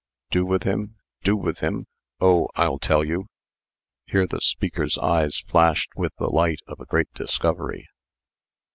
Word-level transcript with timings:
"Do 0.31 0.47
with 0.47 0.63
him? 0.63 0.95
Do 1.21 1.37
with 1.37 1.59
him? 1.59 1.85
Oh! 2.19 2.49
I'll 2.55 2.79
tell 2.79 3.03
you." 3.05 3.27
Here 4.07 4.25
the 4.25 4.41
speaker's 4.41 4.97
eyes 4.97 5.41
flashed 5.47 5.91
with 5.95 6.15
the 6.15 6.25
light 6.31 6.61
of 6.65 6.79
a 6.79 6.85
great 6.87 7.13
discovery. 7.13 7.87